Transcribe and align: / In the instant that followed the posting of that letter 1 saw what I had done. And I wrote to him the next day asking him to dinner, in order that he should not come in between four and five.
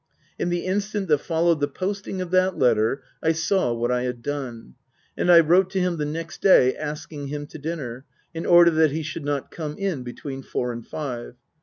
/ 0.21 0.39
In 0.39 0.49
the 0.49 0.65
instant 0.65 1.07
that 1.09 1.19
followed 1.19 1.59
the 1.59 1.67
posting 1.67 2.21
of 2.21 2.31
that 2.31 2.57
letter 2.57 3.03
1 3.19 3.35
saw 3.35 3.71
what 3.71 3.91
I 3.91 4.01
had 4.01 4.23
done. 4.23 4.73
And 5.15 5.31
I 5.31 5.41
wrote 5.41 5.69
to 5.73 5.79
him 5.79 5.97
the 5.97 6.05
next 6.05 6.41
day 6.41 6.75
asking 6.75 7.27
him 7.27 7.45
to 7.45 7.59
dinner, 7.59 8.05
in 8.33 8.47
order 8.47 8.71
that 8.71 8.89
he 8.89 9.03
should 9.03 9.23
not 9.23 9.51
come 9.51 9.77
in 9.77 10.01
between 10.01 10.41
four 10.41 10.71
and 10.73 10.83
five. 10.83 11.35